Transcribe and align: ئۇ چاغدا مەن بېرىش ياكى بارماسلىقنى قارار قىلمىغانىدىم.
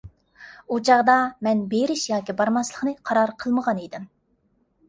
ئۇ 0.71 0.77
چاغدا 0.89 1.17
مەن 1.47 1.61
بېرىش 1.73 2.05
ياكى 2.13 2.37
بارماسلىقنى 2.39 2.95
قارار 3.11 3.35
قىلمىغانىدىم. 3.45 4.09